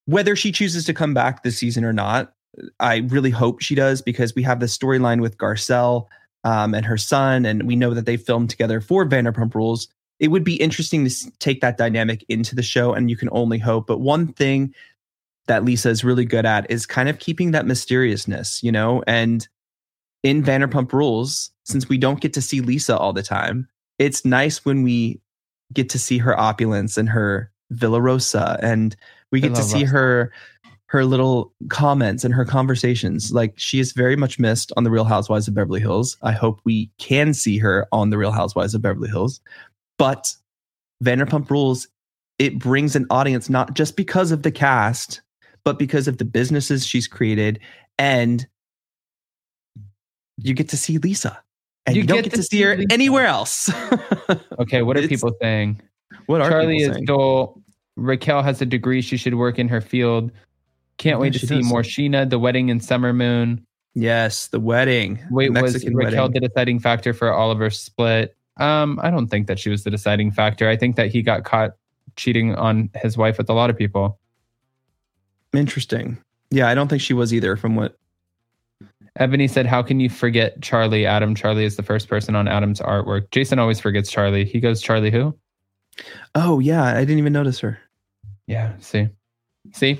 [0.06, 2.34] Whether she chooses to come back this season or not,
[2.80, 6.08] I really hope she does because we have this storyline with Garcelle
[6.44, 9.88] um, and her son, and we know that they filmed together for Vanderpump Rules.
[10.20, 13.60] It would be interesting to take that dynamic into the show, and you can only
[13.60, 13.86] hope.
[13.88, 14.74] But one thing
[15.48, 19.04] that Lisa is really good at is kind of keeping that mysteriousness, you know?
[19.06, 19.48] And
[20.24, 23.68] in Vanderpump Rules, since we don't get to see Lisa all the time,
[24.00, 25.22] it's nice when we
[25.74, 28.96] get to see her opulence and her Villa Rosa and
[29.32, 29.92] we get to see Rosa.
[29.92, 30.32] her
[30.88, 33.32] her little comments and her conversations.
[33.32, 36.18] Like she is very much missed on the Real Housewives of Beverly Hills.
[36.22, 39.42] I hope we can see her on the Real Housewives of Beverly Hills.
[39.98, 40.36] But
[41.04, 41.88] Vanderpump Rules,
[42.38, 45.24] it brings an audience not just because of the cast,
[45.64, 47.60] but because of the businesses she's created
[47.98, 48.48] and
[50.38, 51.40] you get to see Lisa.
[51.86, 52.88] And You you, don't get get to see her Lisa.
[52.92, 53.70] anywhere else.
[54.60, 55.82] Okay, what are people saying?
[56.28, 57.06] what are Charlie is saying?
[57.06, 57.62] dull.
[57.96, 59.02] Raquel has a degree.
[59.02, 60.32] She should work in her field.
[60.98, 61.66] Can't Yeah, wait to see does.
[61.66, 63.66] more Scheana, the wedding and Summer Moon.
[63.96, 65.20] Yes, the wedding.
[65.30, 65.94] Wait, was Raquel
[66.30, 66.32] wedding.
[66.42, 68.36] the deciding factor for Oliver's split?
[68.58, 70.68] Um, I don't think that she was the deciding factor.
[70.70, 71.72] I think that he got caught
[72.16, 74.18] cheating on his wife with a lot of people.
[75.54, 76.18] Interesting.
[76.52, 77.98] Yeah, I don't think she was either from what
[79.20, 81.06] Ebony said, How can you forget Charli?
[81.06, 83.30] Adam, Charli is the first person on Adam's artwork.
[83.32, 84.46] Jason always forgets Charli.
[84.46, 85.38] He goes, Charli who?
[86.34, 87.80] Oh yeah, I didn't even notice her.
[88.48, 89.10] Yeah, see.
[89.72, 90.00] See?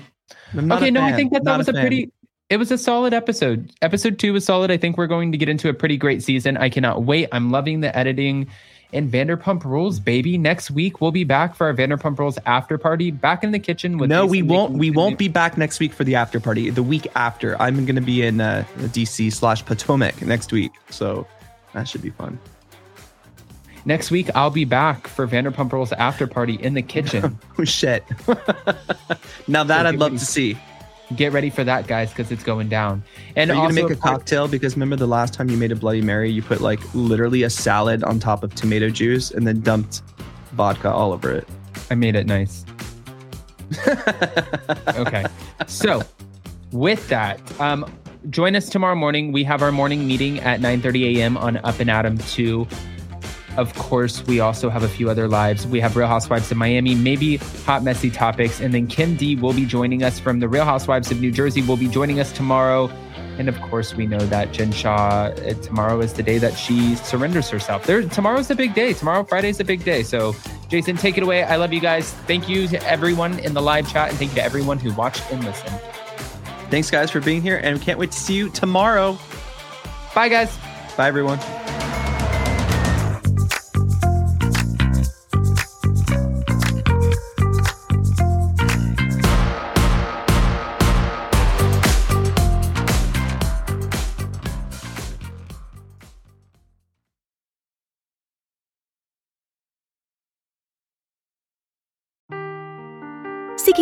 [0.56, 1.82] Okay, a no, I think that that was a, fan.
[1.82, 2.12] pretty
[2.50, 3.72] it was a solid episode.
[3.82, 4.70] Episode two was solid.
[4.70, 6.56] I think we're going to get into a pretty great season.
[6.56, 7.28] I cannot wait.
[7.32, 8.48] I'm loving the editing
[8.94, 10.38] and Vanderpump Rules, baby.
[10.38, 13.98] Next week we'll be back for our Vanderpump Rules after party, back in the kitchen
[13.98, 14.72] with No, Jason we won't.
[14.74, 16.70] We won't new- be back next week for the after party.
[16.70, 21.26] The week after, I'm going to be in uh, DC slash Potomac next week, so
[21.72, 22.38] that should be fun.
[23.86, 27.38] Next week I'll be back for Vanderpump Rules after party in the kitchen.
[27.58, 28.02] Oh shit!
[29.46, 30.58] now that So I'd love to see.
[31.16, 33.02] Get ready for that, guys, because it's going down.
[33.36, 34.48] And Are you also, gonna make a cocktail?
[34.48, 37.50] Because remember the last time you made a Bloody Mary, you put like literally a
[37.50, 40.02] salad on top of tomato juice and then dumped
[40.52, 41.48] vodka all over it.
[41.90, 42.64] I made it nice.
[44.96, 45.24] okay.
[45.66, 46.02] So,
[46.72, 47.90] with that, um,
[48.30, 49.32] join us tomorrow morning.
[49.32, 51.36] We have our morning meeting at 9:30 a.m.
[51.36, 52.66] on Up and Adam 2.
[53.56, 55.64] Of course, we also have a few other lives.
[55.66, 59.52] We have Real Housewives of Miami, maybe hot messy topics, and then Kim D will
[59.52, 61.62] be joining us from the Real Housewives of New Jersey.
[61.62, 62.90] Will be joining us tomorrow.
[63.38, 66.94] And of course, we know that Jen Shah, uh, tomorrow is the day that she
[66.96, 67.84] surrenders herself.
[67.84, 68.92] There, tomorrow's a big day.
[68.92, 70.04] Tomorrow, Friday's a big day.
[70.04, 70.36] So,
[70.68, 71.42] Jason, take it away.
[71.42, 72.12] I love you guys.
[72.26, 75.22] Thank you to everyone in the live chat, and thank you to everyone who watched
[75.32, 75.80] and listened.
[76.70, 79.18] Thanks, guys, for being here, and we can't wait to see you tomorrow.
[80.14, 80.56] Bye, guys.
[80.96, 81.40] Bye, everyone.